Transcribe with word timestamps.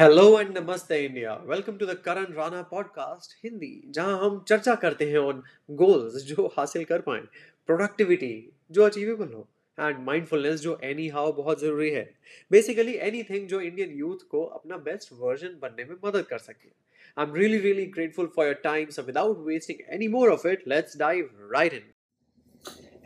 Hello 0.00 0.40
and 0.40 0.58
नमस्ते 0.58 0.98
India 1.04 1.32
welcome 1.46 1.76
to 1.76 1.86
the 1.86 1.94
Karan 2.04 2.26
Rana 2.34 2.60
podcast 2.62 3.32
Hindi 3.44 3.70
जहाँ 3.94 4.18
हम 4.18 4.44
चर्चा 4.48 4.74
करते 4.74 5.04
हैं 5.04 5.18
ऑन 5.18 5.42
गोल्स 5.70 6.22
जो 6.28 6.46
हासिल 6.56 6.84
कर 6.84 7.00
पाए 7.00 7.20
प्रोडक्टिविटी 7.66 8.52
जो 8.70 8.84
अचीवेबल 8.84 9.32
हो 9.34 9.48
एंड 9.80 9.98
माइंडफुलनेस 10.06 10.60
जो 10.60 10.78
एनी 10.84 11.08
हाउ 11.08 11.32
बहुत 11.32 11.60
ज़रूरी 11.60 11.90
है। 11.90 12.04
बेसिकली 12.50 12.94
एनीथिंग 13.08 13.48
जो 13.48 13.60
इंडियन 13.60 13.98
यूथ 13.98 14.18
को 14.30 14.44
अपना 14.44 14.76
बेस्ट 14.76 15.12
वर्जन 15.12 15.58
बनने 15.62 15.84
में 15.84 15.96
मदद 16.04 16.26
कर 16.26 16.38
सके। 16.38 16.70
I 17.18 17.26
am 17.26 17.34
really 17.34 17.58
really 17.58 17.86
grateful 17.86 18.30
for 18.36 18.46
your 18.46 18.60
time 18.64 18.90
so 18.90 19.02
without 19.02 19.44
wasting 19.46 19.78
any 19.94 20.08
more 20.08 20.30
of 20.30 20.48
it 20.48 20.62
let's 20.68 20.98
dive 20.98 21.30
right 21.54 21.74
in 21.74 21.82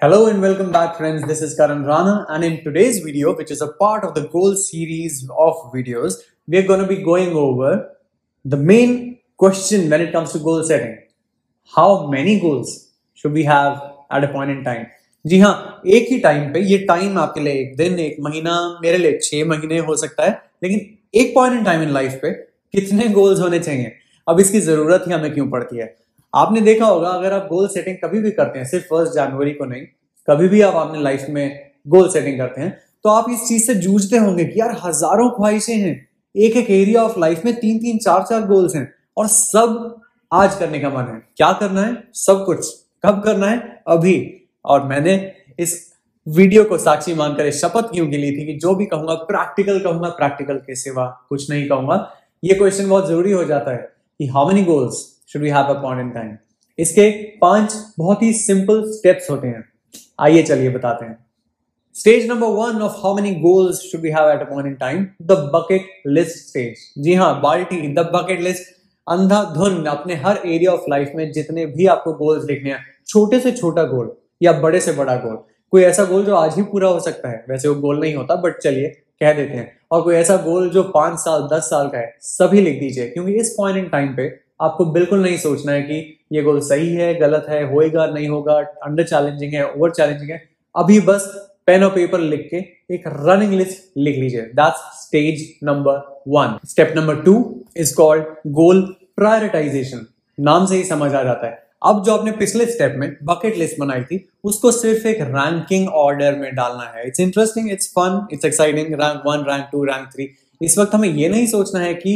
Hello 0.02 0.16
and 0.26 0.42
welcome 0.42 0.70
back 0.74 0.96
friends, 0.96 1.24
this 1.26 1.40
is 1.46 1.52
Karan 1.54 1.84
Rana 1.84 2.14
and 2.28 2.46
in 2.46 2.54
today's 2.62 2.96
video 3.02 3.34
which 3.40 3.52
is 3.56 3.60
a 3.66 3.68
part 3.82 4.06
of 4.06 4.14
the 4.16 4.22
goal 4.32 4.56
series 4.56 5.18
of 5.44 5.60
videos, 5.74 6.16
we're 6.48 6.66
going 6.66 6.80
to 6.80 6.86
be 6.86 7.02
going 7.02 7.34
over 7.34 7.96
the 8.44 8.56
main 8.56 9.18
question 9.36 9.88
when 9.88 10.00
it 10.00 10.12
comes 10.12 10.32
to 10.32 10.38
goal 10.38 10.62
setting. 10.64 10.98
How 11.72 12.08
many 12.08 12.40
goals 12.40 12.90
should 13.14 13.32
we 13.32 13.44
have 13.44 13.80
at 14.10 14.24
a 14.24 14.28
point 14.28 14.50
in 14.50 14.64
time? 14.64 14.86
जी 15.24 15.38
हाँ 15.38 15.82
एक 15.86 16.08
ही 16.10 16.18
time 16.20 16.52
पे, 16.52 16.60
ये 16.60 16.78
time 16.86 17.18
आपके 17.18 17.40
लिए 17.40 17.52
एक 17.54 17.76
दिन, 17.76 17.98
एक 18.00 18.16
महीना, 18.20 18.78
मेरे 18.82 18.98
लिए 18.98 19.18
छह 19.22 19.44
महीने 19.48 19.78
हो 19.78 19.96
सकता 19.96 20.24
है, 20.24 20.30
लेकिन 20.62 21.20
एक 21.20 21.34
point 21.34 21.56
in 21.56 21.64
time 21.64 21.82
in 21.82 21.90
life 21.92 22.18
पे 22.22 22.30
कितने 22.74 23.08
गोल्स 23.08 23.40
होने 23.40 23.58
चाहिए 23.58 23.92
अब 24.26 24.40
इसकी 24.40 24.60
ज़रूरत 24.60 25.04
ही 25.06 25.12
हमें 25.12 25.32
क्यों 25.34 25.48
पड़ती 25.50 25.76
है 25.78 25.94
आपने 26.32 26.60
देखा 26.60 26.86
होगा, 26.86 27.08
अगर 27.08 27.32
आप 27.32 27.46
गोल 27.48 27.68
सेटिंग 27.68 27.96
कभी 28.04 28.20
भी 28.20 28.30
करते 28.30 28.58
हैं, 28.58 28.66
सिर्फ़ 28.66 28.84
फ़र्स्ट 28.86 29.14
जनवरी 29.14 29.52
को 29.52 29.64
नहीं, 29.64 29.82
कभी 30.28 30.48
भी 30.48 30.60
आप 30.60 30.74
अपने 30.86 31.02
लाइफ 31.02 31.26
में 31.30 31.72
गोल 31.88 32.08
सेटिंग 32.10 32.38
करते 32.38 32.60
हैं 32.60 32.78
तो 33.04 33.10
आप 33.10 33.30
इस 33.30 33.48
चीज़ 33.48 33.66
से 33.66 33.74
जूझते 33.74 34.16
होंगे 34.16 34.44
कि 34.44 34.60
यार 34.60 34.78
हज़ारों 34.84 35.28
ख्वाहिशें 35.36 35.76
हैं 35.76 35.96
एक 36.36 36.56
एक 36.56 36.70
एरिया 36.70 37.02
ऑफ़ 37.02 37.18
लाइफ 37.20 37.44
में 37.44 37.54
तीन 37.54 37.78
तीन, 37.78 37.98
चार 37.98 38.22
चार 38.22 38.46
गोल्स 38.46 38.74
हैं 38.76 38.94
और 39.16 39.26
सब 39.26 40.00
आज 40.32 40.54
करने 40.54 40.80
का 40.80 40.88
मन 40.88 41.12
है। 41.14 41.28
क्या 41.36 41.52
करना 41.52 41.82
है? 41.82 42.08
सब 42.14 42.44
कुछ। 42.44 42.66
कब 43.04 43.22
करना 43.24 43.46
है? 43.46 43.82
अभी। 43.88 44.48
और 44.64 44.86
मैंने 44.86 45.32
इस 45.58 45.92
वीडियो 46.28 46.64
को 46.64 46.78
साक्षी 46.78 47.14
मानकर 47.14 47.50
शपथ 47.50 47.82
क्यों 47.82 48.06
की 48.06 48.16
ली 48.16 48.30
थी 48.32 48.46
कि 48.46 48.52
जो 48.52 48.74
भी 48.74 48.86
कहूँगा 48.86 49.14
प्रैक्टिकल 49.14 49.78
कहूँगा 49.78 50.08
प्रैक्टिकल 50.08 50.56
के 50.56 50.74
सिवा 50.74 51.26
कुछ 51.28 51.50
नहीं 51.50 51.68
कहूँगा। 51.68 52.14
ये 52.44 52.54
क्वेश्चन 52.54 52.88
बहुत 52.88 53.08
ज़रूरी 53.08 53.32
हो 53.32 53.44
जाता 53.44 53.70
है 53.70 53.92
कि 54.18 54.26
how 54.26 54.48
many 54.48 54.64
goals 54.64 55.22
should 55.32 55.42
we 55.42 55.48
have 55.48 55.64
a 55.64 55.72
point 55.72 56.00
in 56.00 56.10
time 56.10 56.36
इसके 56.78 57.10
पाँच 57.38 57.74
बहुत 57.98 58.22
ही 58.22 58.32
सिंपल 58.32 58.82
स्टेप्स 58.92 59.30
होते 59.30 59.48
हैं। 59.48 59.64
आइए 60.20 60.42
चलिए 60.42 60.70
बताते 60.70 61.04
हैं। 61.04 61.21
Stage 61.94 62.26
number 62.28 62.46
one 62.46 62.80
of 62.82 62.92
how 62.92 63.14
many 63.16 63.30
goals 63.34 63.80
should 63.80 64.00
we 64.00 64.10
have 64.10 64.30
at 64.30 64.40
a 64.40 64.44
point 64.44 64.66
in 64.66 64.74
time 64.74 65.06
the 65.22 65.32
bucket 65.54 65.88
list 66.06 66.36
stage 66.38 66.76
जी 66.98 67.14
हाँ 67.14 67.40
बाल्टी 67.40 67.94
द 67.94 67.98
बकेट 68.14 68.40
लिस्ट 68.40 68.70
अंधाधुन 69.06 69.84
अपने 69.86 70.14
हर 70.14 70.40
एरिया 70.46 70.72
ऑफ़ 70.72 70.88
लाइफ 70.90 71.12
में 71.14 71.30
जितने 71.32 71.66
भी 71.66 71.86
आपको 71.86 72.12
गोल्स 72.12 72.44
लिखने 72.44 72.70
हैं, 72.70 72.84
छोटे 73.06 73.40
से 73.40 73.52
छोटा 73.52 73.84
गोल 73.84 74.10
या 74.42 74.52
बड़े 74.52 74.80
से 74.80 74.92
बड़ा 74.92 75.16
गोल 75.16 75.36
कोई 75.72 75.82
ऐसा 75.82 76.04
गोल 76.04 76.24
जो 76.24 76.34
आज 76.36 76.56
ही 76.56 76.62
पूरा 76.62 76.88
हो 76.88 77.00
सकता 77.00 77.28
है। 77.28 77.44
वैसे 77.50 77.68
वो 77.68 77.74
गोल 77.74 78.00
नहीं 78.00 78.14
होता 78.14 78.34
बट 78.34 78.58
चलिए, 78.58 78.88
कह 79.20 79.32
देते 79.32 79.54
हैं। 79.54 79.70
और 79.90 80.02
कोई 80.02 80.14
ऐसा 80.14 80.36
गोल 80.36 80.68
जो 80.70 80.82
पाँच 80.82 81.18
साल, 81.18 81.48
दस 81.52 81.62
साल 81.62 81.88
का 81.88 81.98
है, 81.98 82.16
सभी 82.20 82.60
लिख 82.60 82.80
दीजिए। 82.80 83.08
क्योंकि 83.08 83.32
इस 83.32 83.54
पॉइंट 83.58 83.78
इन 83.78 83.88
टाइम 83.88 84.14
पे 84.16 84.28
आपको 84.60 84.84
बिल्कुल 84.84 85.22
नहीं 85.22 85.36
सोचना 85.36 85.72
है 85.72 85.82
कि 85.82 86.18
ये 86.32 86.42
गोल 86.42 86.60
सही 86.60 86.94
है, 86.94 87.14
गलत 87.14 87.46
है, 87.48 87.62
होएगा, 87.72 88.06
नहीं 88.06 88.28
होगा 88.28 88.58
अंडर 88.82 89.04
चैलेंजिंग 89.04 89.54
है 89.54 89.70
ओवर 89.70 89.90
चैलेंजिंग 89.90 90.30
है। 90.30 90.42
अभी 90.74 91.00
बस 91.00 91.32
पेन 91.68 91.84
और 91.84 91.90
पेपर 91.90 92.20
लिख 92.20 92.48
के 92.50 92.56
एक 92.94 93.02
रनिंग 93.06 93.52
लिस्ट 93.52 93.98
लिख 93.98 94.16
लीजिए। 94.18 94.40
That's 94.40 94.80
stage 95.02 95.44
number 95.64 96.22
one 96.28 96.58
step 96.68 96.92
number 96.96 97.16
two 97.22 97.34
is 97.76 97.94
called 97.94 98.24
goal 98.52 98.82
prioritization 99.16 100.06
नाम 100.38 100.66
से 100.66 100.76
ही 100.76 100.84
समझ 100.84 101.12
आ 101.14 101.22
जाता 101.22 101.46
है। 101.46 101.60
अब 101.82 102.02
जो 102.04 102.12
आपने 102.12 102.32
पिछले 102.32 102.66
स्टेप 102.66 102.94
में 102.96 103.08
बकेट 103.24 103.56
लिस्ट 103.56 103.78
बनाई 103.80 104.02
थी, 104.02 104.24
उसको 104.44 104.70
सिर्फ़ 104.72 105.06
एक 105.08 105.20
रैंकिंग 105.20 105.88
ऑर्डर 105.88 106.36
में 106.38 106.54
डालना 106.54 106.84
है। 106.94 107.06
It's 107.06 107.20
interesting 107.20 107.70
it's 107.72 107.88
fun 107.88 108.26
it's 108.32 108.44
exciting 108.44 108.92
rank 108.94 109.22
one 109.26 109.44
rank 109.48 109.68
two 109.72 109.84
rank 109.84 110.08
three 110.14 110.28
इस 110.60 110.78
वक्त 110.78 110.94
हमें 110.94 111.08
ये 111.08 111.28
नहीं 111.28 111.46
सोचना 111.46 111.80
है 111.80 111.94
कि 111.94 112.14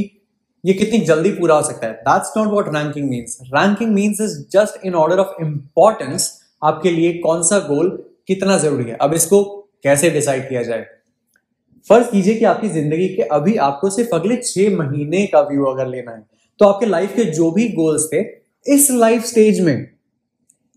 ये 0.65 0.73
कितनी 0.75 0.99
जल्दी 1.05 1.31
पूरा 1.31 1.55
हो 1.55 1.62
सकता 1.62 1.87
है। 1.87 1.93
That's 2.03 2.33
not 2.37 2.49
what 2.49 2.75
ranking 2.75 3.09
means 3.11 3.39
ranking 3.45 3.93
means 3.95 4.21
is 4.21 4.39
just 4.53 4.85
in 4.87 4.95
order 4.95 5.19
of 5.19 5.43
importance 5.43 6.31
आपके 6.65 6.91
लिए 6.91 7.12
कौन 7.19 7.43
सा 7.43 7.59
गोल 7.69 7.91
कितना 8.28 8.59
ज़रूरी 8.59 8.84
है? 8.84 8.97
अब 8.97 9.14
इसको 9.14 9.42
कैसे 9.84 10.10
डिसाइड 10.10 10.48
किया 10.48 10.62
जाए? 10.62 10.87
फ़र्ज़ 11.91 12.10
कीजिए 12.10 12.34
कि 12.34 12.44
आपकी 12.44 12.69
ज़िंदगी 12.69 13.09
के 13.09 13.22
अभी 13.32 13.56
आपको 13.62 13.91
सिर्फ़ 13.91 14.14
अगले 14.14 14.37
छह 14.37 14.76
महीने 14.76 15.26
का 15.26 15.41
व्यू 15.42 15.64
अगर 15.64 15.87
लेना 15.88 16.12
है 16.12 16.25
तो 16.60 16.66
आपके 16.66 16.87
लाइफ 16.87 17.14
के 17.16 17.25
जो 17.26 17.50
भी 17.50 17.69
गोल्स 17.70 18.09
थे, 18.12 18.20
इस 18.66 18.91
लाइफ 18.91 19.25
स्टेज 19.25 19.60
में, 19.60 19.88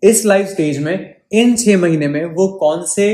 इस 0.03 0.25
लाइफ 0.25 0.47
स्टेज 0.47 0.77
में, 0.79 1.15
इन 1.33 1.55
छह 1.55 1.77
महीने 1.77 2.07
में 2.07 2.25
वो 2.25 2.47
कौन 2.59 2.83
से 2.87 3.13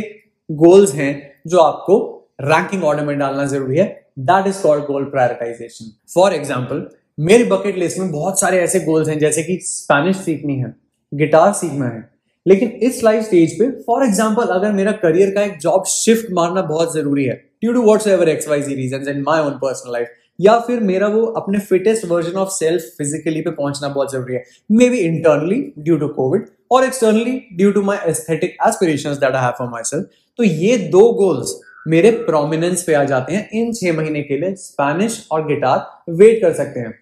गोल्स 0.49 0.93
हैं 0.93 1.13
जो 1.47 1.59
आपको 1.59 1.97
रैंकिंग 2.41 2.83
ऑर्डर 2.83 3.05
में 3.05 3.17
डालना 3.19 3.45
ज़रूरी 3.45 3.77
है? 3.77 3.85
That 4.19 4.47
is 4.47 4.61
called 4.61 4.83
goal 4.85 5.03
prioritization 5.05 5.91
for 6.13 6.33
example 6.33 6.87
मेरी 7.17 7.43
बकेट 7.45 7.77
लिस्ट 7.77 7.99
में 7.99 8.11
बहुत 8.11 8.39
सारे 8.39 8.59
ऐसे 8.59 8.79
गोल्स 8.79 9.09
हैं, 9.09 9.17
जैसे 9.19 9.43
कि 9.43 9.59
स्पेनिश 9.63 10.17
सीखनी 10.17 10.55
है 10.55 10.73
गिटार 11.11 11.53
सीखना 11.53 11.87
है 11.87 12.09
लेकिन 12.45 12.69
इस 12.83 13.03
लाइफ 13.03 13.23
स्टेज 13.23 13.57
पे 13.59 13.69
फॉर 13.83 14.05
एग्ज़ाम्पल 14.05 14.53
अगर 14.55 14.71
मेरा 14.71 14.91
करियर 15.03 15.31
का 15.31 15.43
एक 15.43 15.57
जॉब 15.59 15.85
शिफ्ट 15.87 16.31
मारना 16.33 16.61
बहुत 16.63 16.93
ज़रूरी 16.95 17.25
है 17.25 17.33
due 17.61 17.73
to 17.73 17.81
whatsoever 18.07 18.29
X 18.29 18.47
Y 18.47 18.61
Z 18.61 18.75
reason 18.75 19.09
in 19.09 19.23
my 19.27 19.41
own 19.41 19.57
personal 19.61 19.93
life 19.93 20.07
या 20.39 20.57
फिर 20.59 20.79
मेरा 20.79 21.07
वो 21.07 21.25
अपने 21.41 21.59
fittest 21.59 22.05
version 22.05 22.39
of 22.39 22.49
self 22.49 22.81
physically 22.97 23.41
पे 23.41 23.51
पहुँचना 23.51 23.87
बहुत 23.89 24.11
ज़रूरी 24.11 24.33
है 24.33 24.43
maybe 24.89 24.97
internally 24.99 25.61
due 25.79 25.97
to 25.97 26.07
Covid 26.07 26.45
और 26.71 26.83
externally 26.85 27.41
due 27.53 27.71
to 27.71 27.81
my 27.81 27.97
aesthetic 28.09 28.57
aspiration 28.67 29.13
that 29.21 29.35
I 29.35 29.51
for 29.57 29.69
myself 29.85 30.09
तो 30.39 30.43
ये 30.43 30.77
दो 30.89 31.11
गोल्स 31.13 31.59
मेरे 31.87 32.11
प्रोमिनेंस 32.27 32.83
पे 32.83 32.93
आ 32.93 33.03
जाते 33.03 33.33
हैं। 33.33 33.49
इन 33.53 33.73
छह 33.73 33.93
महीने 33.97 34.21
के 34.21 34.37
लिए 34.37 34.55
स्पेनिश 34.55 35.27
और 35.31 35.45
गिटार 35.47 36.11
वेट 36.11 36.41
कर 36.41 36.53
सकते 36.53 36.79
हैं। 36.79 36.93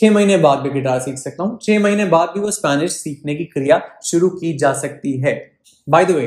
छह 0.00 0.10
महीने 0.10 0.36
बाद 0.36 0.58
भी 0.58 0.70
गिटार 0.70 1.00
सीख 1.00 1.16
सकता 1.18 1.42
हूँ। 1.42 1.58
छह 1.62 1.78
महीने 1.78 2.04
बाद 2.04 2.28
भी 2.34 2.40
वो 2.40 2.50
स्पेनिश 2.50 2.92
सीखने 2.92 3.34
की 3.34 3.44
क्रिया 3.44 3.80
शुरू 4.04 4.28
की 4.30 4.52
जा 4.58 4.72
सकती 4.72 5.16
है। 5.20 5.34
बाय 5.88 6.04
द 6.04 6.10
वे 6.10 6.26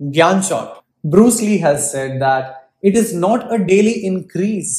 ज्ञान 0.00 0.40
shot. 0.42 0.80
Bruce 1.06 1.40
Lee 1.42 1.56
has 1.58 1.80
said 1.80 2.12
that 2.20 2.86
it 2.86 2.96
is 2.96 3.14
not 3.16 3.42
a 3.42 3.56
daily 3.56 3.90
increase 3.90 4.74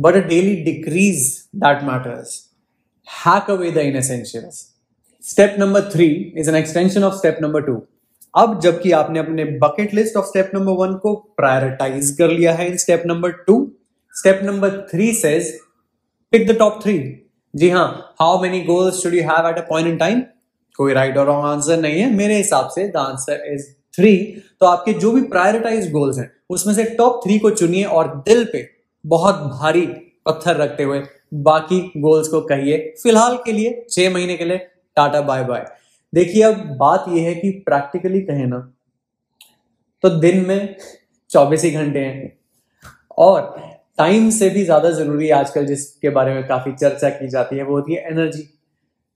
but 0.00 0.14
a 0.14 0.20
daily 0.28 0.54
decrease 0.64 1.26
that 1.56 1.82
matters 1.84 2.38
hack 3.08 3.50
away 3.50 3.70
the 3.70 3.78
inessentials 3.78 4.66
step 5.24 5.56
number 5.58 5.90
three 5.92 6.06
is 6.38 6.48
an 6.50 6.56
extension 6.56 7.04
of 7.04 7.14
step 7.14 7.38
number 7.42 7.62
two 7.62 7.82
अब 8.36 8.60
जबकि 8.60 8.92
आपने 8.92 9.18
अपने 9.18 9.44
bucket 9.58 9.94
list 9.94 10.16
of 10.16 10.26
step 10.26 10.50
number 10.54 10.72
one 10.76 10.94
को 10.94 11.14
prioritise 11.36 12.14
कर 12.18 12.30
लिया 12.30 12.52
है 12.54 12.66
in 12.66 12.76
step 12.76 13.02
number 13.06 13.32
two 13.46 13.56
step 14.14 14.40
number 14.44 14.80
three 14.90 15.12
says 15.12 15.52
pick 16.32 16.46
the 16.48 16.56
top 16.58 16.80
three 16.82 16.98
जी 17.54 17.68
हाँ 17.70 18.14
how 18.20 18.40
many 18.42 18.60
goals 18.62 19.02
should 19.02 19.14
you 19.14 19.22
have 19.22 19.48
at 19.48 19.58
a 19.58 19.66
point 19.68 19.88
in 19.88 19.96
time 19.96 20.20
कोई 20.78 20.92
राइट 20.94 21.16
और 21.18 21.26
wrong 21.26 21.44
answer 21.46 21.80
नहीं 21.80 22.00
है। 22.00 22.10
मेरे 22.12 22.36
हिसाब 22.36 22.68
से 22.68 22.86
द 22.88 22.96
आंसर 22.96 23.44
इज़ 23.52 23.66
थ्री 23.94 24.16
तो 24.60 24.66
आपके 24.66 24.92
जो 24.94 25.10
भी 25.12 25.20
प्रायोरिटाइज 25.24 25.90
गोल्स 25.92 26.18
हैं, 26.18 26.30
उसमें 26.50 26.74
से 26.74 26.84
टॉप 26.96 27.20
थ्री 27.24 27.38
को 27.38 27.50
चुनिए 27.50 27.84
और 27.84 28.08
दिल 28.28 28.44
पे 28.52 28.66
बहुत 29.04 29.34
भारी 29.52 29.86
पत्थर 30.26 30.56
रखते 30.56 30.82
हुए 30.82 31.02
बाकी 31.44 31.80
गोल्स 31.98 32.28
को 32.28 32.40
कहिए। 32.42 32.78
फ़िलहाल 33.02 33.36
के 33.44 33.52
लिए 33.52 33.84
छह 33.90 34.10
महीने 34.14 34.36
के 34.36 34.44
लिए 34.44 34.58
टाटा 34.96 35.20
बाय 35.22 35.44
बाय 35.44 35.66
देखिए, 36.12 36.42
अब 36.42 36.76
बात 36.78 37.04
यह 37.08 37.22
है 37.22 37.34
कि 37.34 37.50
प्रैक्टिकली 37.66 38.20
कहें 38.22 38.46
ना 38.46 38.58
तो 40.04 40.10
दिन 40.10 40.44
में 40.46 40.76
चौबीस 41.30 41.64
ही 41.64 41.70
घंटे 41.70 42.00
हैं। 42.00 42.32
और 43.18 43.56
टाइम 43.98 44.28
से 44.30 44.48
भी 44.50 44.64
ज़्यादा 44.64 44.90
ज़रूरी 44.90 45.26
है 45.26 45.32
आजकल 45.34 45.66
जिसके 45.66 46.10
बारे 46.10 46.34
में 46.34 46.46
काफ़ी 46.48 46.72
चर्चा 46.72 47.08
की 47.10 47.28
जाती 47.28 47.56
है, 47.56 47.62
वो 47.62 47.74
होती 47.74 47.94
है 47.94 48.10
एनर्जी 48.10 48.48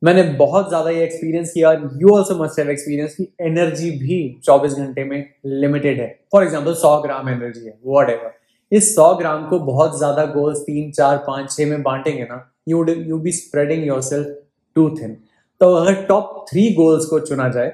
मैंने 0.02 0.22
बहुत 0.38 0.68
ज़्यादा 0.68 0.90
ये 0.90 1.02
एक्सपीरियंस 1.04 1.52
किया 1.52 1.72
you 1.72 2.08
also 2.08 2.34
must 2.42 2.58
have 2.58 2.70
experience 2.70 3.14
की 3.14 3.28
एनर्जी 3.42 3.90
भी 3.98 4.18
24 4.44 4.74
घंटे 4.74 5.04
में 5.04 5.18
लिमिटेड 5.46 6.00
है. 6.00 6.06
फॉर 6.32 6.44
एग्ज़ाम्पल 6.44 6.74
100 6.74 7.00
ग्राम 7.02 7.28
एनर्जी 7.28 7.66
है 7.66 7.74
वॉट 7.84 8.10
एवर 8.10 8.76
इस 8.76 8.94
100 8.94 9.12
ग्राम 9.18 9.48
को 9.48 9.58
बहुत 9.60 9.98
ज़्यादा 9.98 10.24
गोल्स 10.26 10.58
तीन, 10.60 10.90
चार, 10.92 11.16
पाँच, 11.26 11.50
छह 11.50 11.66
में 11.66 11.82
बांटेंगे 11.82 12.22
ना 12.22 12.38
you 12.68 12.84
you 12.88 13.18
be 13.18 13.32
spreading 13.32 13.86
yourself 14.02 14.38
too 14.76 14.88
thin 14.96 15.16
तो 15.60 15.74
अगर 15.74 16.02
टॉप 16.06 16.44
थ्री 16.50 16.72
गोल्स 16.74 17.04
को 17.06 17.20
चुना 17.20 17.48
जाए, 17.48 17.72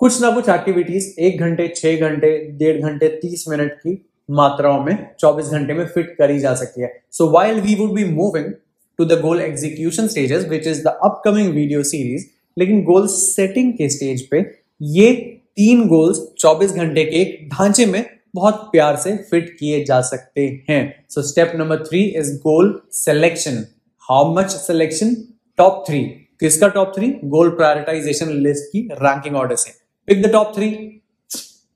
कुछ 0.00 0.20
ना 0.22 0.30
कुछ 0.30 0.48
एक्टिविटीज़ 0.48 1.08
एक 1.20 1.40
घंटे, 1.40 1.68
छह 1.68 2.08
घंटे, 2.08 2.36
डेढ़ 2.58 2.80
घंटे, 2.80 3.08
तीस 3.22 3.44
मिनट 3.48 3.72
की 3.72 3.94
मात्राओं 4.28 4.84
में 4.84 4.94
24 5.18 5.50
घंटे 5.50 5.74
में 5.74 5.86
फिट 5.86 6.14
करी 6.18 6.38
जा 6.38 6.54
सकती 6.54 6.82
है। 6.82 6.92
So 7.10 7.28
while 7.30 7.60
we 7.60 7.74
would 7.74 7.92
be 7.94 8.04
moving 8.04 8.52
to 8.98 9.04
the 9.04 9.20
goal 9.20 9.40
execution 9.40 10.08
stages 10.08 10.46
which 10.48 10.66
is 10.66 10.82
the 10.82 10.98
upcoming 11.04 11.52
video 11.54 11.82
series 11.82 12.26
लेकिन 12.56 12.82
गोल 12.84 13.06
सेटिंग 13.08 13.72
के 13.72 13.88
स्टेज 13.88 14.28
पे 14.30 14.44
ये 14.80 15.12
तीन 15.56 15.86
गोल्स 15.88 16.18
24 16.38 16.72
घंटे 16.72 17.04
के 17.04 17.20
एक 17.20 17.48
ढांचे 17.48 17.86
में 17.86 18.04
बहुत 18.34 18.68
प्यार 18.72 18.96
से 18.96 19.16
फिट 19.30 19.50
किए 19.58 19.84
जा 19.84 20.00
सकते 20.02 20.46
हैं। 20.70 20.82
So 21.10 21.22
step 21.22 21.52
number 21.56 21.84
three 21.84 22.02
is 22.18 22.34
goal 22.38 22.78
selection 22.92 23.64
how 24.08 24.34
much 24.34 24.50
selection 24.50 25.14
top 25.58 25.84
three 25.88 26.00
किसका 26.40 26.68
top 26.68 26.92
three 26.96 27.08
goal 27.26 27.50
prioritisation 27.50 28.30
list 28.42 28.64
की 28.72 28.80
रैंकिंग 28.92 29.36
ऑर्डर 29.36 29.56
से। 29.56 29.70
पिक 30.08 30.22
द 30.22 30.30
टॉप 30.32 30.52
थ्री 30.56 30.68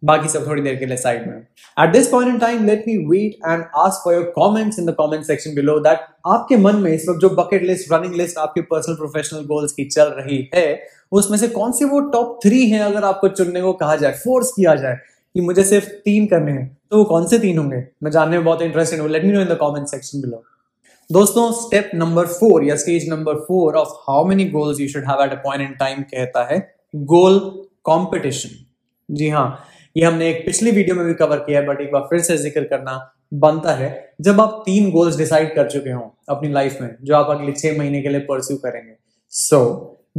बाकी 0.02 0.28
सब 0.28 0.46
थोड़ी 0.46 0.62
देर 0.62 0.76
के 0.76 0.86
लिए 0.86 0.96
साइड 0.96 1.26
में। 1.26 1.36
At 1.36 1.92
this 1.92 2.08
point 2.08 2.30
in 2.30 2.38
time 2.38 2.64
let 2.66 2.84
me 2.88 2.96
wait 3.06 3.46
and 3.46 3.64
ask 3.76 4.04
for 4.04 4.14
your 4.14 4.22
comments 4.38 4.78
in 4.78 4.86
the 4.86 4.94
comment 5.00 5.24
section 5.24 5.54
below 5.54 5.78
that 5.80 6.06
आपके 6.26 6.56
मन 6.56 6.76
में 6.76 6.90
इस 6.92 7.08
वक्त 7.08 7.20
जो 7.20 7.30
बकेट 7.30 7.62
लिस्ट 7.62 7.92
रनिंग 7.92 8.14
लिस्ट 8.14 8.38
आपके 8.38 8.60
पर्सनल 8.62 8.94
प्रोफेशनल 8.94 9.44
गोल्स 9.44 9.72
की 9.72 9.84
चल 9.84 10.08
रही 10.10 10.48
है, 10.54 10.80
उसमें 11.12 11.38
से 11.38 11.48
कौन 11.48 11.72
से 11.72 11.84
वो 11.84 12.00
टॉप 12.10 12.38
थ्री 12.44 12.68
हैं 12.70 12.80
अगर 12.80 13.04
आपको 13.04 13.28
चुनने 13.28 13.62
को 13.62 13.72
कहा 13.72 13.96
जाए 13.96 14.12
फोर्स 14.12 14.52
किया 14.52 14.74
जाए 14.74 14.94
कि 15.34 15.40
मुझे 15.40 15.64
सिर्फ़ 15.64 15.88
तीन 16.04 16.26
करने 16.26 16.52
हैं 16.52 16.76
तो 16.90 16.98
वो 16.98 17.04
कौन 17.04 17.26
से 17.26 17.38
तीन 17.38 17.58
होंगे? 17.58 17.84
मैं 18.02 18.10
जानने 18.10 18.36
में 18.36 18.44
बहुत 18.44 18.62
इंटरेस्टेड 18.62 19.00
हूँ 19.00 19.08
let 19.08 19.24
me 19.24 19.32
know 19.32 19.40
in 19.40 19.48
the 19.48 19.58
comment 19.60 19.86
section 19.86 20.20
below 20.20 20.42
दोस्तों 21.10 21.50
स्टेप 21.52 21.90
नंबर 21.94 22.26
फोर 22.26 22.64
या 22.64 22.76
stage 22.76 23.08
number 23.08 23.34
four 23.34 23.74
of 23.74 23.88
how 24.08 24.24
many 24.24 24.44
goals 24.44 24.80
you 24.80 24.88
should 24.88 25.04
have 25.08 25.22
at 25.24 25.32
a 25.32 25.42
point 25.42 25.62
in 25.62 25.74
time 25.74 26.02
कहता 26.02 26.44
है 26.44 26.58
गोल 26.96 27.38
कंपटीशन 27.86 28.64
जी 29.10 29.28
हाँ 29.28 29.48
ये 29.96 30.04
हमने 30.04 30.28
एक 30.30 30.44
पिछली 30.46 30.70
वीडियो 30.70 30.96
में 30.96 31.04
भी 31.06 31.14
कवर 31.14 31.38
किया 31.38 31.60
है 31.60 31.66
बट 31.66 31.80
एक 31.80 31.92
बार 31.92 32.02
फिर 32.10 32.20
से 32.20 32.36
ज़िक्र 32.38 32.62
करना 32.64 32.98
बनता 33.34 33.72
है। 33.74 33.90
जब 34.20 34.40
आप 34.40 34.62
तीन 34.66 34.90
गोल्स 34.90 35.16
डिसाइड 35.16 35.54
कर 35.54 35.68
चुके 35.70 35.90
हो 35.90 36.14
अपनी 36.28 36.48
लाइफ 36.52 36.78
में, 36.80 36.96
जो 37.02 37.14
आप 37.14 37.30
अगले 37.30 37.52
छह 37.52 37.78
महीने 37.78 38.02
के 38.02 38.08
लिए 38.08 38.20
परस्यू 38.22 38.56
करेंगे। 38.56 38.94
So 39.32 39.60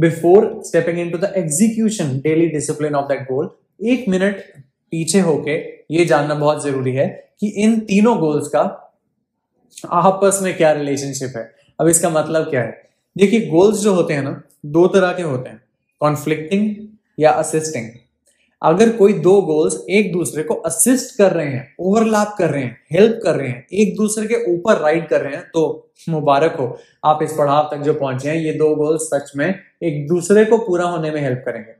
before 0.00 0.60
stepping 0.66 0.98
into 1.10 1.18
the 1.18 1.32
execution 1.36 2.18
daily 2.20 2.46
discipline 2.48 2.94
of 2.94 3.08
that 3.08 3.22
goal 3.22 3.50
एक 3.86 4.08
मिनट 4.08 4.42
पीछे 4.92 5.20
होके 5.20 5.56
ये 5.90 6.04
जानना 6.04 6.34
बहुत 6.34 6.62
ज़रूरी 6.64 6.92
है 6.92 7.06
कि 7.40 7.48
इन 7.58 7.78
तीनों 7.80 8.16
गोल्स 8.18 8.48
का 8.48 8.62
आपस 9.84 10.38
में 10.42 10.56
क्या 10.56 10.72
रिलेशनशिप 10.72 11.32
है। 11.36 11.50
अब 11.78 11.88
इसका 11.88 12.10
मतलब 12.10 12.48
क्या 12.50 12.62
है? 12.62 12.80
देखिए 13.16 13.46
गोल्स 13.46 13.80
जो 13.80 13.94
होते 13.94 14.14
हैं 14.14 14.22
ना, 14.22 14.42
दो 14.66 14.86
तरह 14.88 15.12
के 15.12 15.22
होते 15.22 15.48
हैं। 15.48 15.60
कॉन्फ्लिक्टिंग 16.00 16.74
या 17.18 17.30
असिस्टिंग 17.32 17.88
अगर 18.62 18.90
कोई 18.96 19.12
दो 19.20 19.40
गोल्स 19.42 19.76
एक 19.90 20.12
दूसरे 20.12 20.42
को 20.42 20.54
असिस्ट 20.54 21.16
कर 21.18 21.32
रहे 21.32 21.46
हैं 21.46 21.74
ओवरलैप 21.80 22.34
कर 22.38 22.50
रहे 22.50 22.62
हैं 22.62 22.76
हेल्प 22.92 23.20
कर 23.22 23.34
रहे 23.34 23.48
हैं, 23.48 23.66
एक 23.72 23.94
दूसरे 23.96 24.26
के 24.26 24.52
ऊपर 24.52 24.78
राइड 24.78 25.08
कर 25.08 25.20
रहे 25.20 25.34
हैं 25.34 25.44
तो 25.50 25.92
मुबारक 26.08 26.56
हो। 26.60 26.66
आप 27.04 27.22
इस 27.22 27.32
पड़ाव 27.32 27.68
तक 27.70 27.82
जो 27.82 27.94
पहुँचे 27.94 28.28
हैं, 28.30 28.36
ये 28.36 28.52
दो 28.54 28.74
गोल्स 28.76 29.02
सच 29.04 29.32
में 29.36 29.48
एक 29.82 30.06
दूसरे 30.08 30.44
को 30.44 30.58
पूरा 30.58 30.84
होने 30.86 31.10
में 31.10 31.20
हेल्प 31.22 31.42
करेंगे। 31.46 31.74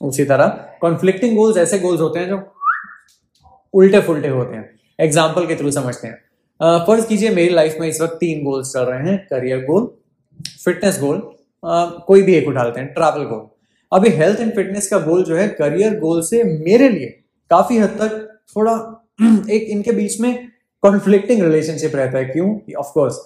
उसी 0.00 0.24
तरह 0.24 0.46
कॉन्फ्लिक्टिंग 0.80 1.36
गोल्स 1.36 1.56
ऐसे 1.58 1.78
गोल्स 1.78 2.00
होते 2.00 2.18
हैं 2.18 2.28
जो 2.28 2.40
उल्टे 3.74 4.00
फुलटे 4.00 4.28
होते 4.30 4.56
हैं। 4.56 4.68
एग्ज़ाम्पल 4.98 5.46
के 5.46 5.56
थ्रू 5.56 5.70
समझते 5.70 6.08
हैं। 6.08 6.84
फ़र्ज़ 6.86 7.06
कीजिए 7.06 7.30
मेरी 7.30 7.54
लाइफ 7.54 7.76
में 7.80 7.88
इस 7.88 8.00
वक्त 8.00 8.16
तीन 8.20 8.44
गोल्स 8.44 8.72
चल 8.72 8.80
रहे 8.82 9.02
हैं। 9.02 9.18
करियर 9.26 9.64
गोल 9.64 9.88
फिटनेस 10.64 11.00
गोल 11.00 11.22
कोई 11.62 12.22
भी 12.22 12.34
एक 12.34 12.48
उठा 12.48 12.64
लेते 12.64 12.80
हैं 12.80 12.92
ट्रैवल 12.94 13.24
गोल 13.24 13.48
अभी 13.92 14.10
हेल्थ 14.12 14.40
एंड 14.40 14.52
फिटनेस 14.54 14.88
का 14.88 14.98
गोल 15.00 15.24
जो 15.24 15.36
है 15.36 15.48
करियर 15.50 15.98
गोल 15.98 16.22
से 16.22 16.42
मेरे 16.44 16.88
लिए 16.88 17.06
काफ़ी 17.50 17.78
हद 17.78 17.96
तक 18.00 18.26
थोड़ा 18.56 18.74
एक 19.50 19.66
इनके 19.70 19.92
बीच 19.92 20.20
में 20.20 20.48
कॉन्फ्लिक्टिंग 20.82 21.42
रिलेशनशिप 21.42 21.96
रहता 21.96 22.18
है। 22.18 22.24
क्यों? 22.24 22.48
ऑफ़ 22.78 22.92
कोर्स 22.94 23.18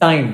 टाइम 0.00 0.32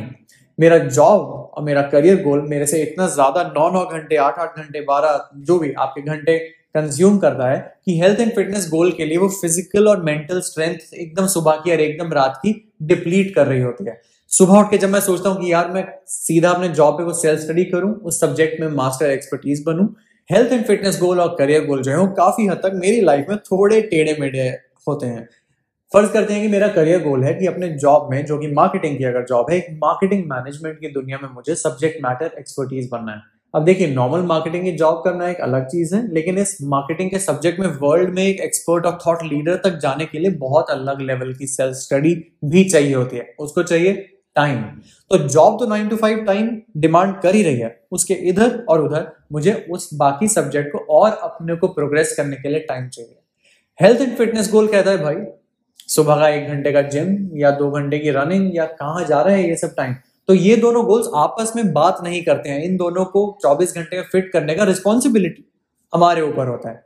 मेरा 0.58 0.78
जॉब 0.78 1.20
और 1.54 1.62
मेरा 1.64 1.82
करियर 1.90 2.22
गोल 2.22 2.40
मेरे 2.48 2.66
से 2.66 2.82
इतना 2.82 3.06
ज़्यादा 3.08 3.42
नौ 3.56 3.68
नौ 3.70 3.84
घंटे 3.86 4.16
आठ 4.16 4.38
आठ 4.38 4.58
घंटे, 4.58 4.80
बारह 4.80 5.28
जो 5.36 5.58
भी 5.58 5.72
आपके 5.74 6.02
घंटे 6.02 6.38
कंज्यूम 6.74 7.18
करता 7.18 7.48
है 7.50 7.58
कि 7.84 7.98
हेल्थ 8.00 8.20
एंड 8.20 8.34
फिटनेस 8.34 8.68
गोल 8.70 8.90
के 8.92 9.04
लिए 9.04 9.16
वो 9.18 9.28
फ़िज़िकल 9.30 9.88
और 9.88 10.02
मेंटल 10.04 10.40
स्ट्रेंथ 10.40 10.94
एकदम 10.94 11.26
सुबह 11.28 11.60
की 11.64 11.72
और 11.72 11.80
एकदम 11.80 12.12
रात 12.12 12.38
की 12.42 12.52
डिप्लीट 12.84 13.34
कर 13.34 13.46
रही 13.46 13.60
होती 13.60 13.84
है। 13.84 14.00
सुबह 14.30 14.58
उठ 14.58 14.70
के 14.70 14.78
जब 14.78 14.88
मैं 14.88 15.00
सोचता 15.00 15.30
हूँ 15.30 15.40
कि 15.40 15.52
यार 15.52 15.70
मैं 15.70 15.84
सीधा 16.06 16.50
अपने 16.50 16.68
जॉब 16.70 16.94
पे 16.94 17.04
वो 17.04 17.12
सेल्फ 17.12 17.40
स्टडी 17.40 17.64
करूँ, 17.64 17.92
उस 17.94 18.20
सब्जेक्ट 18.20 18.60
में 18.60 18.68
मास्टर 18.70 19.10
एक्सपर्टीज 19.10 19.62
बनूं 19.66 19.86
हेल्थ 20.30 20.52
एंड 20.52 20.64
फिटनेस 20.64 20.98
गोल 21.00 21.20
और 21.20 21.34
करियर 21.38 21.64
गोल 21.66 21.82
जो 21.82 21.90
है 21.90 21.98
वो 21.98 22.06
काफ़ी 22.14 22.46
हद 22.46 22.56
तक 22.56 22.72
मेरी 22.74 23.00
लाइफ 23.00 23.26
में 23.28 23.38
थोड़े 23.40 23.80
टेढ़े 23.82 24.16
मेढ़े 24.20 24.48
होते 24.88 25.06
हैं। 25.06 25.28
फ़र्ज़ 25.92 26.12
करते 26.12 26.34
हैं 26.34 26.42
कि 26.42 26.48
मेरा 26.48 26.68
करियर 26.68 27.02
गोल 27.02 27.24
है 27.24 27.32
कि 27.34 27.46
अपने 27.46 27.68
जॉब 27.78 28.10
में 28.10 28.24
जो 28.26 28.38
कि 28.38 28.46
मार्केटिंग 28.52 28.98
की 28.98 29.04
अगर 29.04 29.24
जॉब 29.24 29.50
है, 29.50 29.56
एक 29.56 29.66
मार्केटिंग 29.74 30.24
मैनेजमेंट 30.30 30.78
की 30.80 30.88
दुनिया 30.92 31.18
में 31.22 31.28
मुझे 31.28 31.54
सब्जेक्ट 31.54 32.04
मैटर 32.04 32.36
एक्सपर्टीज 32.38 32.88
बनना 32.92 33.12
है। 33.12 33.22
अब 33.54 33.64
देखिए 33.64 33.86
नॉर्मल 33.94 34.26
मार्केटिंग 34.26 34.64
की 34.64 34.72
जॉब 34.74 35.00
करना 35.04 35.28
एक 35.28 35.40
अलग 35.40 35.66
चीज़ 35.66 35.94
है, 35.94 36.02
लेकिन 36.14 36.38
इस 36.38 36.56
मार्केटिंग 36.66 37.10
के 37.10 37.18
सब्जेक्ट 37.20 37.60
में 37.60 37.68
वर्ल्ड 37.82 38.14
में 38.14 38.22
एक 38.24 38.40
एक्सपर्ट 38.40 38.86
और 38.86 38.98
थॉट 39.06 39.22
लीडर 39.24 39.56
तक 39.64 39.78
जाने 39.82 40.06
के 40.06 40.18
लिए 40.18 40.30
बहुत 40.38 40.70
अलग 40.70 41.00
लेवल 41.02 41.32
की 41.34 41.46
सेल्फ 41.46 41.74
स्टडी 41.76 42.14
भी 42.44 42.64
चाहिए 42.64 42.94
होती 42.94 43.16
है। 43.16 43.34
उसको 43.40 43.62
चाहिए 43.62 44.06
टाइम 44.38 44.62
तो 45.10 45.18
जॉब 45.18 45.58
तो 45.60 45.66
nine 45.66 45.88
to 45.88 45.96
five 45.96 46.24
time 46.24 46.50
demand 46.76 47.14
कर 47.20 47.34
ही 47.34 47.42
रही 47.42 47.58
है। 47.58 47.70
उसके 47.92 48.14
इधर 48.30 48.58
और 48.68 48.82
उधर 48.82 49.06
मुझे 49.32 49.52
उस 49.70 49.88
बाकी 49.94 50.28
सब्जेक्ट 50.28 50.72
को 50.72 50.78
और 50.94 51.18
अपने 51.22 51.56
को 51.56 51.68
प्रोग्रेस 51.70 52.14
करने 52.16 52.36
के 52.36 52.48
लिए 52.48 52.60
टाइम 52.68 52.88
चाहिए। 52.88 53.16
हेल्थ 53.78 54.00
एंड 54.00 54.16
फिटनेस 54.16 54.50
गोल 54.52 54.66
कहता 54.68 54.90
है 54.90 54.98
भाई, 54.98 55.16
सुबह 55.88 56.16
का 56.16 56.28
एक 56.28 56.48
घंटे 56.48 56.72
का 56.72 56.82
जिम 56.84 57.16
या 57.36 57.50
दो 57.52 57.70
घंटे 57.70 57.98
की 57.98 58.10
रनिंग 58.10 58.56
या 58.56 58.64
कहाँ 58.74 59.04
जा 59.04 59.20
रहे 59.22 59.40
हैं 59.40 59.48
ये 59.48 59.56
सब 59.56 59.74
टाइम 59.76 59.94
तो 60.28 60.34
ये 60.34 60.56
दोनों 60.56 60.84
गोल्स 60.84 61.06
आपस 61.16 61.52
में 61.56 61.72
बात 61.72 62.00
नहीं 62.04 62.22
करते 62.24 62.48
हैं। 62.48 62.62
इन 62.62 62.76
दोनों 62.76 63.04
को 63.04 63.38
24 63.42 63.74
घंटे 63.74 64.00
फिट 64.02 64.30
करने 64.32 64.54
का 64.54 64.64
रिस्पॉन्सिबिलिटी 64.64 65.44
हमारे 65.92 66.22
ऊपर 66.22 66.48
होता 66.48 66.70
है। 66.70 66.82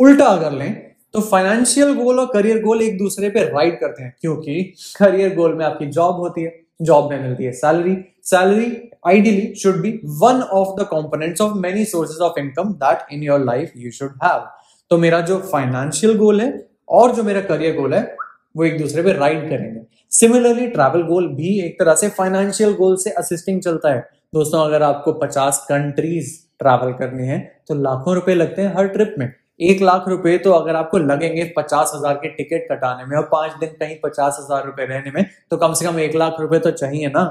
उल्टा 0.00 0.24
अगर 0.26 0.52
लें 0.52 0.93
तो 1.14 1.20
फाइनेंशियल 1.20 1.92
गोल 1.94 2.18
और 2.20 2.26
करियर 2.26 2.60
गोल 2.62 2.80
एक 2.82 2.96
दूसरे 2.98 3.28
पे 3.30 3.42
राइड 3.44 3.78
करते 3.80 4.02
हैं, 4.02 4.14
क्योंकि 4.20 4.62
करियर 4.98 5.34
गोल 5.34 5.54
में 5.54 5.64
आपकी 5.64 5.86
जॉब 5.88 6.16
होती 6.16 6.42
है 6.42 6.52
जॉब 6.82 7.10
में 7.10 7.20
मिलती 7.20 7.44
है 7.44 7.52
salary 7.52 7.96
salary 8.24 8.66
ideally 9.06 9.54
should 9.54 9.80
be 9.82 9.90
one 10.22 10.40
of 10.52 10.68
the 10.80 10.86
components 10.86 11.40
of 11.40 11.52
many 11.58 11.84
sources 11.84 12.20
of 12.20 12.40
income 12.40 12.72
that 12.82 13.12
in 13.12 13.22
your 13.22 13.44
life 13.44 13.72
you 13.76 13.90
should 13.90 14.14
have 14.24 14.46
तो 14.90 14.98
मेरा 14.98 15.20
जो 15.20 15.38
फाइनेंशियल 15.52 16.16
गोल 16.18 16.40
है 16.40 16.52
और 16.90 17.14
जो 17.14 17.22
मेरा 17.22 17.40
करियर 17.42 17.76
गोल 17.76 17.94
है, 17.94 18.16
वो 18.56 18.64
एक 18.64 18.78
दूसरे 18.78 19.02
पे 19.02 19.12
राइड 19.12 19.48
करेंगे। 19.48 19.80
सिमिलरली 20.12 20.66
ट्रैवल 20.68 21.02
गोल 21.04 21.28
भी 21.36 21.58
एक 21.60 21.78
तरह 21.78 21.94
से 21.94 22.08
फाइनेंशियल 22.18 22.72
गोल 22.74 22.96
से 22.96 23.10
असिस्टिंग 23.12 23.60
चलता 23.62 23.92
है। 23.92 24.00
दोस्तों, 24.34 24.64
अगर 24.64 24.82
आपको 24.82 25.12
50 25.20 25.64
कंट्रीज़ 25.68 26.36
ट्रैवल 26.58 26.92
करनी 26.94 27.26
है 27.26 27.38
तो 27.68 27.74
लाखों 27.76 28.14
रुपए 28.14 28.34
लगते 28.34 28.62
हैं 28.62 28.74
हर 28.76 28.88
ट्रिप 28.88 29.14
में। 29.18 29.32
एक 29.60 29.82
लाख 29.82 30.08
रुपए 30.08 30.36
तो 30.38 30.52
अगर 30.52 30.76
आपको 30.76 30.98
लगेंगे 30.98 31.44
पचास 31.56 31.92
हज़ार 31.94 32.14
के 32.14 32.28
टिकट 32.28 32.66
कटाने 32.70 33.04
में 33.04 33.16
और 33.16 33.28
पाँच 33.32 33.52
दिन 33.60 33.68
कहीं 33.80 33.96
पचास 34.02 34.36
हज़ार 34.40 34.64
रुपए 34.66 34.84
रहने 34.86 35.10
में 35.10 35.26
तो 35.50 35.56
कम 35.56 35.72
से 35.72 35.84
कम 35.84 35.98
एक 36.00 36.16
लाख 36.16 36.40
रुपए 36.40 36.58
तो 36.58 36.70
चाहिए 36.72 37.08
ना। 37.08 37.24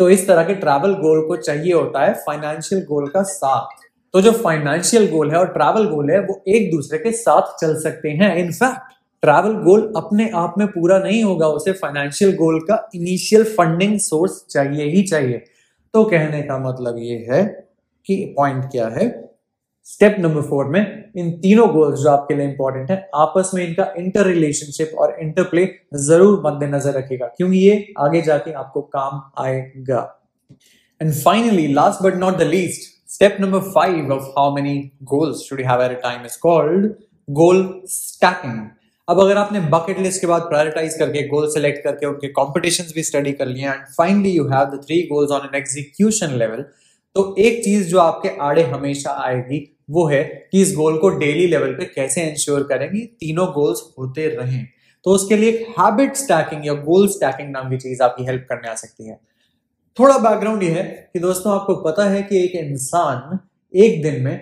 तो 0.00 0.08
इस 0.10 0.26
तरह 0.28 0.44
के 0.44 0.54
ट्रैवल 0.56 0.94
गोल 0.96 1.26
को 1.28 1.36
चाहिए 1.36 1.72
होता 1.72 2.04
है 2.04 2.12
फाइनेंशियल 2.16 2.84
गोल 2.84 3.08
का 3.08 3.22
साथ। 3.24 3.82
तो 4.14 4.20
जो 4.20 4.32
फाइनेंशियल 4.34 5.10
गोल 5.10 5.30
है 5.30 5.38
और 5.38 5.48
ट्रैवल 5.48 5.86
गोल 5.88 6.10
है, 6.10 6.20
वो 6.20 6.42
एक 6.48 6.70
दूसरे 6.70 6.98
के 6.98 7.12
साथ 7.12 7.56
चल 7.60 7.76
सकते 7.80 8.10
हैं। 8.10 8.34
इनफैक्ट 8.36 8.98
ट्रैवल 9.22 9.54
गोल 9.62 9.92
अपने 9.96 10.28
आप 10.34 10.54
में 10.58 10.66
पूरा 10.68 10.98
नहीं 10.98 11.22
होगा, 11.24 11.46
उसे 11.48 11.72
फाइनेंशियल 11.72 12.34
गोल 12.36 12.60
का 12.60 12.88
इनिशियल 12.94 13.44
फंडिंग 13.54 13.98
सोर्स 14.00 14.44
चाहिए 14.50 14.84
ही 14.86 15.02
चाहिए। 15.02 15.42
तो 15.94 16.04
कहने 16.04 16.42
का 16.42 16.58
मतलब 16.60 16.98
ये 16.98 17.16
है 17.30 17.44
कि 18.06 18.16
पॉइंट 18.36 18.64
क्या 18.72 18.86
है? 18.88 19.08
स्टेप 19.90 20.16
नंबर 20.20 20.42
फोर 20.48 20.64
में 20.66 20.80
इन 21.16 21.30
तीनों 21.40 21.66
गोल्स 21.72 22.00
जो 22.00 22.10
आपके 22.10 22.34
लिए 22.34 22.46
इंपॉर्टेंट 22.46 22.90
है, 22.90 22.96
आपस 23.14 23.50
में 23.54 23.66
इनका 23.66 23.92
इंटर 23.98 24.26
रिलेशनशिप 24.26 24.92
और 24.98 25.16
इंटरप्ले 25.20 25.64
ज़रूर 26.00 26.42
मद्देनजर 26.46 26.92
रखेगा 26.94 27.26
क्योंकि 27.36 27.58
ये 27.58 27.72
आगे 27.98 28.20
जाके 28.22 28.52
आपको 28.54 28.80
काम 28.94 29.20
आएगा। 29.44 30.02
And 31.00 31.12
finally 31.14 31.66
last 31.74 32.02
but 32.04 32.14
not 32.16 32.36
the 32.38 32.42
least 32.48 32.88
step 33.12 33.36
number 33.40 33.60
five 33.70 34.12
of 34.12 34.28
how 34.38 34.54
many 34.54 34.76
goals 35.12 35.38
should 35.48 35.60
have 35.66 35.82
at 35.82 35.96
a 35.96 36.00
time 36.02 36.24
is 36.26 36.38
called 36.42 36.86
goal 37.28 37.64
stacking 37.88 38.68
अब 39.08 39.20
अगर 39.20 39.36
आपने 39.36 39.60
बकेट 39.70 39.98
लिस्ट 39.98 40.20
के 40.20 40.26
बाद 40.26 40.42
प्रायोरिटाइज 40.48 40.94
करके 40.98 41.26
गोल 41.28 41.48
सेलेक्ट 41.50 41.82
करके 41.84 42.06
उनके 42.06 42.28
कॉम्पिटिशन 42.32 42.92
भी 42.94 43.02
स्टडी 43.02 43.32
कर 43.32 43.46
लिए 43.46 43.64
and 43.64 43.84
finally 43.96 44.30
you 44.30 44.46
have 44.48 44.64
the 44.74 44.80
three 44.84 45.00
goals 45.06 45.30
on 45.32 45.46
an 45.46 45.58
execution 45.58 46.36
level 46.38 46.64
तो 47.16 47.34
एक 47.38 47.62
चीज़ 47.64 47.88
जो 47.88 47.98
आपके 47.98 48.36
आड़े 48.42 48.62
हमेशा 48.64 49.10
आएगी 49.22 49.58
वो 49.90 50.06
है 50.08 50.22
कि 50.52 50.60
इस 50.62 50.74
गोल 50.76 50.98
को 50.98 51.08
डेली 51.18 51.46
लेवल 51.46 51.72
पे 51.74 51.84
कैसे 51.84 52.22
इंश्योर 52.22 52.62
करेंगे 52.62 53.00
तीनों 53.20 53.46
गोल्स 53.52 53.82
होते 53.98 54.26
रहें। 54.28 54.66
तो 55.04 55.10
उसके 55.10 55.36
लिए 55.36 55.50
एक 55.50 55.74
हैबिट 55.78 56.16
स्टैकिंग 56.16 56.66
या 56.66 56.72
गोल 56.82 57.08
स्टैकिंग 57.08 57.50
नाम 57.50 57.70
की 57.70 57.76
चीज़ 57.78 58.02
आपकी 58.02 58.24
हेल्प 58.24 58.46
करने 58.48 58.68
आ 58.70 58.74
सकती 58.74 59.08
है। 59.08 59.18
थोड़ा 59.98 60.18
बैकग्राउंड 60.18 60.62
ये 60.62 60.70
है 60.70 60.82
कि 61.12 61.20
दोस्तों 61.20 61.52
आपको 61.52 61.74
पता 61.82 62.08
है 62.10 62.22
कि 62.22 62.44
एक 62.44 62.54
इंसान 62.56 63.38
एक 63.74 64.02
दिन 64.02 64.20
में 64.22 64.36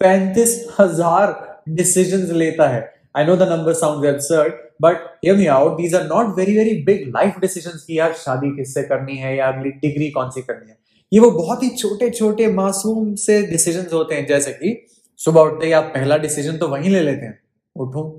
पैंतीस 0.00 0.52
हज़ार 0.80 1.36
डिसीज़न 1.68 2.34
लेता 2.36 2.68
है। 2.68 2.92
I 3.16 3.24
know 3.24 3.34
sounds 3.74 4.06
absurd, 4.06 4.54
but 4.80 5.02
hear 5.22 5.34
me 5.36 5.48
out. 5.48 5.76
These 5.78 5.92
are 5.94 6.06
not 6.06 6.30
very 6.36 6.54
very 6.54 6.72
big 6.86 7.02
life 7.16 7.36
decisions 7.42 7.82
कि 7.82 7.98
यार 7.98 8.12
शादी 8.14 8.50
किससे 8.56 8.82
करनी 8.82 9.16
है 9.16 9.36
या 9.36 9.48
अगली 9.48 9.70
डिग्री 9.82 10.10
कौन 10.10 10.30
सी 10.30 10.42
करनी 10.42 10.70
है। 10.70 10.76
ये 11.14 11.20
वो 11.20 11.30
बहुत 11.30 11.62
ही 11.62 11.68
छोटे 11.68 12.10
छोटे 12.10 12.46
मासूम 12.52 13.14
से 13.14 13.42
डिसीज़न 13.46 13.86
होते 13.92 14.14
हैं, 14.14 14.26
जैसे 14.26 14.52
कि 14.52 14.86
सुबह 15.16 15.40
उठते 15.40 15.66
ही 15.66 15.72
आप 15.72 15.84
पहला 15.84 16.16
डिसीज़न 16.16 16.58
तो 16.58 16.68
वहीं 16.68 16.90
ले 16.90 17.00
लेते 17.00 17.26
हैं। 17.26 17.38
उठूं, 17.76 18.10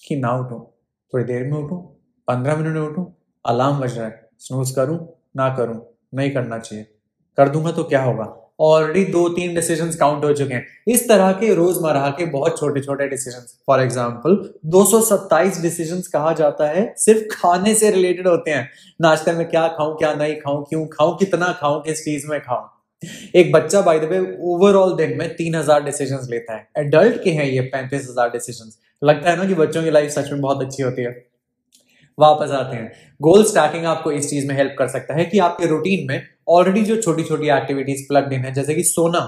कि 0.00 0.16
ना 0.16 0.32
उठूं, 0.36 0.60
थोड़ी 1.12 1.24
देर 1.24 1.42
में 1.42 1.58
उठूं, 1.58 1.78
पंद्रह 2.28 2.56
मिनट 2.56 2.74
में 2.74 2.80
उठूं 2.80 3.04
अलार्म 3.44 3.78
बज 3.78 3.98
रहा 3.98 4.06
है 4.06 4.28
स्नूज 4.38 4.70
करूँ, 4.70 4.98
ना 5.36 5.48
करूँ, 5.56 5.80
नहीं 6.14 6.30
करना 6.30 6.58
चाहिए। 6.58 6.86
कर 7.38 7.48
दूँगा 7.48 7.72
तो 7.72 7.84
क्या 7.84 8.02
होगा? 8.02 8.43
ऑलरेडी 8.64 9.04
दो 9.04 9.28
तीन 9.28 9.54
डिसीज़न 9.54 9.90
काउंट 9.90 10.24
हो 10.24 10.32
चुके 10.32 10.54
हैं। 10.54 10.66
इस 10.88 11.08
तरह 11.08 11.32
के 11.32 11.54
रोज़मर्रा 11.54 12.08
के 12.18 12.26
बहुत 12.26 12.58
छोटे 12.58 12.80
छोटे 12.80 13.08
डिसीज़न 13.08 13.46
फॉर 13.66 13.80
एग्ज़ाम्पल 13.80 14.36
227 14.66 15.60
डिसीज़न 15.62 16.00
कहा 16.12 16.32
जाता 16.32 16.68
है, 16.68 16.94
सिर्फ़ 16.96 17.24
खाने 17.32 17.74
से 17.74 17.90
रिलेटेड 17.90 18.28
होते 18.28 18.50
हैं। 18.50 18.68
नाश्ते 19.00 19.32
में 19.32 19.46
क्या 19.48 19.66
खाऊं, 19.68 19.94
क्या 19.94 20.14
नहीं 20.14 20.34
खाऊं, 20.36 20.62
क्यों 20.62 20.86
खाऊं, 20.86 21.16
कितना 21.16 21.52
खाऊं, 21.60 21.80
किस 21.80 22.04
चीज़ 22.04 22.26
में 22.26 22.40
खाऊं। 22.40 22.68
एक 23.34 23.52
बच्चा 23.52 23.80
बाय 23.80 23.98
द 23.98 24.04
वे 24.04 24.18
ओवरऑल 24.42 24.96
दिन 24.96 25.16
में 25.18 25.28
तीन 25.36 25.54
हज़ार 25.54 25.82
डिसीज़न 25.82 26.26
लेता 26.30 26.56
है। 26.56 26.68
एडल्ट 26.78 27.22
के 27.24 27.30
हैं 27.30 27.44
ये 27.44 27.60
पैंतीस 27.72 28.08
हज़ार 28.10 28.30
डिसीज़न 28.30 28.70
लगता 29.02 29.30
है 29.30 29.36
ना 29.36 29.44
कि 29.44 29.54
बच्चों 29.54 29.82
की 29.82 29.90
लाइफ 29.90 30.10
सच 30.10 30.30
में 30.32 30.40
बहुत 30.40 30.62
अच्छी 30.62 30.82
होती 30.82 31.02
है। 31.02 31.10
वापस 32.18 32.50
आते 32.50 32.76
हैं। 32.76 32.92
गोल 33.20 33.44
स्टैकिंग 33.44 33.84
आपको 33.86 34.12
इस 34.12 34.30
चीज़ 34.30 34.46
में 34.48 34.54
हेल्प 34.54 34.74
कर 34.78 34.88
सकता 34.88 35.14
है 35.14 35.24
कि 35.24 35.38
आपके 35.38 35.66
रूटीन 35.66 36.06
में 36.08 36.22
ऑलरेडी 36.48 36.82
जो 36.82 37.00
छोटी 37.02 37.22
छोटी 37.24 37.48
एक्टिविटीज़ 37.50 38.06
प्लग 38.08 38.32
इन 38.32 38.40
है, 38.40 38.52
जैसे 38.52 38.74
कि 38.74 38.82
सोना 38.84 39.20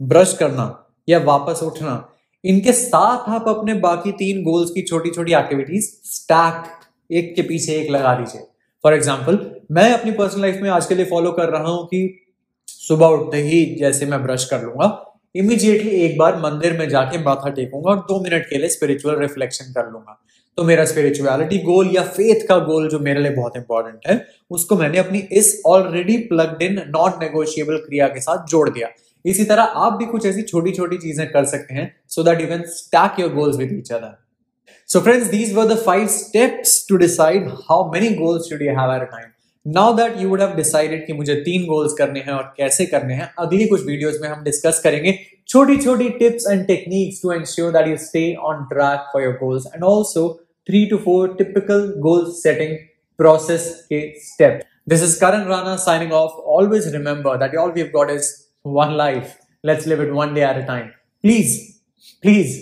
ब्रश 0.00 0.36
करना 0.36 0.66
या 1.08 1.18
वापस 1.20 1.62
उठना, 1.62 2.08
इनके 2.44 2.72
साथ 2.72 3.28
आप 3.30 3.48
अपने 3.48 3.74
बाकी 3.80 4.12
तीन 4.14 4.42
गोल्स 4.44 4.70
की 4.70 4.82
छोटी 4.82 5.10
छोटी 5.10 5.32
एक्टिविटीज़ 5.34 5.90
स्टैक 6.06 6.64
एक 7.10 7.34
के 7.36 7.42
पीछे 7.42 7.74
एक 7.74 7.90
लगा 7.90 8.14
दीजिए। 8.14 8.40
फॉर 8.84 8.94
एग्ज़ाम्पल 8.94 9.38
मैं 9.72 9.92
अपनी 9.92 10.10
पर्सनल 10.12 10.42
लाइफ 10.42 10.60
में 10.62 10.68
आज 10.70 10.86
के 10.86 10.94
लिए 10.94 11.04
फॉलो 11.06 11.32
कर 11.32 11.48
रहा 11.48 11.70
हूँ 11.70 11.86
कि 11.86 12.20
सुबह 12.68 13.06
उठते 13.08 13.42
ही 13.42 13.64
जैसे 13.76 14.06
मैं 14.06 14.22
ब्रश 14.22 14.44
कर 14.44 14.62
लूँगा 14.62 14.88
इमीडिएटली 15.34 15.90
एक 16.00 16.18
बार 16.18 16.36
मंदिर 16.40 16.78
में 16.78 16.88
जाके 16.88 17.18
माथा 17.18 17.50
टेकूँगा 17.50 17.90
और 17.90 17.98
दो 18.08 18.20
मिनट 18.22 18.44
के 18.48 18.58
लिए 18.58 18.68
स्पिरिचुअल 18.68 19.16
रिफ्लेक्शन 19.18 19.72
कर 19.72 19.90
लूँगा। 19.92 20.20
तो 20.58 20.64
मेरा 20.64 20.84
स्पिरिचुअलिटी 20.84 21.58
गोल 21.58 21.90
या 21.94 22.02
फेथ 22.08 22.46
का 22.48 22.58
गोल 22.64 22.88
जो 22.88 22.98
मेरे 22.98 23.20
लिए 23.20 23.30
बहुत 23.32 23.56
इंपॉर्टेंट 23.56 24.08
है 24.08 24.24
उसको 24.50 24.76
मैंने 24.76 24.98
अपनी 24.98 25.18
इस 25.32 25.60
already 25.66 26.16
plugged 26.26 26.62
in 26.62 26.82
not 26.88 27.22
negotiable 27.22 27.76
क्रिया 27.78 28.08
के 28.08 28.20
साथ 28.20 28.46
जोड़ 28.48 28.68
दिया 28.70 28.88
इसी 29.24 29.44
तरह 29.44 29.80
आप 29.86 29.92
भी 29.92 30.06
कुछ 30.06 30.26
ऐसी 30.26 30.42
छोटी 30.42 30.72
छोटी 30.72 30.96
चीज़ें 30.98 31.26
कर 31.30 31.44
सकते 31.46 31.74
हैं 31.74 31.94
so 32.08 32.22
that 32.22 32.40
you 32.40 32.46
can 32.48 32.62
stack 32.74 33.20
your 33.20 33.32
goals 33.34 33.56
with 33.56 33.72
each 33.78 33.92
other 33.92 34.22
So 34.88 35.00
friends, 35.00 35.30
these 35.30 35.54
were 35.54 35.66
the 35.66 35.76
five 35.76 36.10
steps 36.10 36.84
to 36.86 36.98
decide 36.98 37.46
how 37.68 37.88
many 37.88 38.16
goals 38.16 38.46
should 38.46 38.60
you 38.60 38.74
have 38.74 38.90
at 38.90 39.02
a 39.02 39.06
time. 39.06 39.30
Now 39.66 39.92
that 39.92 40.18
you 40.20 40.28
would 40.28 40.40
have 40.40 40.56
decided 40.56 41.06
कि 41.06 41.12
मुझे 41.12 41.34
तीन 41.44 41.64
goals 41.66 41.92
करने 41.98 42.20
हैं 42.20 42.32
और 42.32 42.42
कैसे 42.56 42.86
करने 42.86 43.14
हैं 43.14 43.30
अगली 43.38 43.66
कुछ 43.66 43.84
वीडियोस 43.86 44.18
में 44.22 44.28
हम 44.28 44.42
डिस्कस 44.44 44.80
करेंगे 44.84 45.18
छोटी 45.48 45.76
छोटी 45.76 46.08
tips 46.18 46.46
and 46.50 46.66
techniques 46.66 47.22
to 47.22 47.32
ensure 47.32 47.72
that 47.72 47.88
you 47.88 47.96
stay 47.96 48.24
on 48.42 48.64
track 48.64 49.08
for 49.12 49.22
your 49.22 49.32
goals 49.34 49.66
and 49.74 49.84
also 49.84 50.28
three 50.67 50.87
to 50.89 50.97
four 50.97 51.35
typical 51.35 51.87
goal 52.01 52.25
setting 52.31 52.77
process 53.17 53.87
के 53.91 54.01
step. 54.21 54.63
This 54.85 55.01
is 55.01 55.17
Karan 55.19 55.47
Rana 55.47 55.77
signing 55.77 56.11
off. 56.11 56.33
Always 56.57 56.91
remember 56.93 57.37
that 57.37 57.55
all 57.55 57.71
we've 57.71 57.91
got 57.93 58.09
is 58.09 58.47
one 58.63 58.95
life. 58.97 59.37
Let's 59.63 59.85
live 59.85 59.99
it 59.99 60.13
one 60.13 60.33
day 60.33 60.43
at 60.43 60.57
a 60.57 60.65
time. 60.65 60.93
Please, 61.23 61.81
please, 62.21 62.55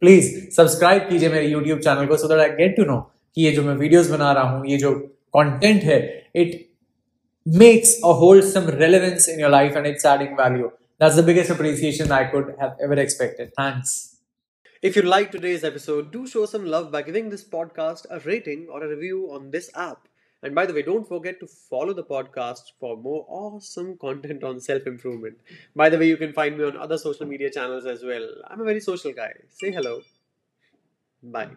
please 0.00 0.54
subscribe 0.54 1.08
कीजिए 1.08 1.28
मेरे 1.28 1.50
YouTube 1.52 1.82
channel 1.82 2.08
को 2.08 2.18
so 2.20 2.28
that 2.28 2.40
I 2.40 2.50
get 2.60 2.76
to 2.76 2.84
know 2.90 3.00
कि 3.34 3.42
ये 3.42 3.52
जो 3.52 3.62
मैं 3.62 3.76
videos 3.78 4.10
बना 4.10 4.32
रहा 4.32 4.56
हूँ 4.56 4.66
ये 4.66 4.78
जो 4.78 4.92
content 5.36 5.84
है 5.90 6.00
it 6.34 6.54
makes 7.46 7.94
a 8.04 8.12
wholesome 8.22 8.70
relevance 8.78 9.28
in 9.28 9.38
your 9.38 9.50
life 9.50 9.76
and 9.76 9.86
it's 9.86 10.04
adding 10.04 10.36
value. 10.36 10.70
That's 10.98 11.16
the 11.16 11.22
biggest 11.22 11.50
appreciation 11.50 12.12
I 12.12 12.24
could 12.24 12.54
have 12.60 12.76
ever 12.80 12.94
expected. 12.94 13.52
Thanks. 13.56 14.15
If 14.81 14.95
you 14.95 15.03
liked 15.03 15.31
today's 15.33 15.63
episode, 15.63 16.11
do 16.11 16.25
show 16.27 16.45
some 16.47 16.65
love 16.65 16.91
by 16.91 17.01
giving 17.03 17.29
this 17.29 17.43
podcast 17.43 18.05
a 18.09 18.19
rating 18.21 18.67
or 18.69 18.83
a 18.83 18.87
review 18.87 19.31
on 19.31 19.51
this 19.51 19.69
app. 19.75 20.07
And 20.43 20.53
by 20.55 20.65
the 20.65 20.73
way, 20.73 20.81
don't 20.81 21.07
forget 21.07 21.39
to 21.39 21.47
follow 21.47 21.93
the 21.93 22.03
podcast 22.03 22.71
for 22.79 22.95
more 22.97 23.25
awesome 23.27 23.97
content 23.97 24.43
on 24.43 24.59
self 24.59 24.85
improvement. 24.87 25.39
By 25.75 25.89
the 25.89 25.97
way, 25.97 26.07
you 26.07 26.17
can 26.17 26.33
find 26.33 26.57
me 26.57 26.63
on 26.63 26.77
other 26.77 26.97
social 26.97 27.25
media 27.27 27.49
channels 27.51 27.85
as 27.85 28.03
well. 28.03 28.27
I'm 28.47 28.61
a 28.61 28.65
very 28.65 28.79
social 28.79 29.13
guy. 29.13 29.33
Say 29.49 29.71
hello. 29.71 30.01
Bye. 31.21 31.55